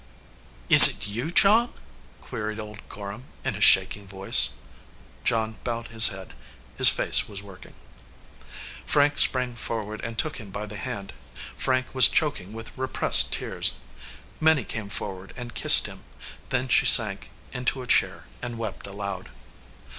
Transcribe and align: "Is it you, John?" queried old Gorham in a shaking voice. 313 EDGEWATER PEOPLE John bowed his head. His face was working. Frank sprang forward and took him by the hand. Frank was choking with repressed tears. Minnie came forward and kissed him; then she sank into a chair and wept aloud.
"Is 0.67 0.87
it 0.87 1.05
you, 1.07 1.29
John?" 1.29 1.71
queried 2.21 2.59
old 2.59 2.79
Gorham 2.89 3.25
in 3.45 3.53
a 3.53 3.61
shaking 3.61 4.07
voice. 4.07 4.49
313 5.25 5.27
EDGEWATER 5.27 5.27
PEOPLE 5.27 5.29
John 5.29 5.63
bowed 5.83 5.91
his 5.93 6.07
head. 6.07 6.33
His 6.75 6.89
face 6.89 7.29
was 7.29 7.43
working. 7.43 7.75
Frank 8.83 9.19
sprang 9.19 9.53
forward 9.53 10.01
and 10.03 10.17
took 10.17 10.37
him 10.37 10.49
by 10.49 10.65
the 10.65 10.77
hand. 10.77 11.13
Frank 11.55 11.93
was 11.93 12.07
choking 12.07 12.51
with 12.51 12.75
repressed 12.75 13.31
tears. 13.31 13.73
Minnie 14.39 14.63
came 14.65 14.89
forward 14.89 15.33
and 15.37 15.53
kissed 15.53 15.85
him; 15.85 15.99
then 16.49 16.67
she 16.67 16.87
sank 16.87 17.29
into 17.53 17.83
a 17.83 17.85
chair 17.85 18.25
and 18.41 18.57
wept 18.57 18.87
aloud. 18.87 19.29